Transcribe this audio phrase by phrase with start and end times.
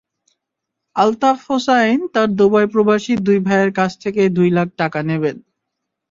[0.95, 5.35] আলতাফ হোসাইন তাঁর দুবাইপ্রবাসী দুই ভাইয়ের কাছ থেকে দুই লাখ টাকা নেবেন।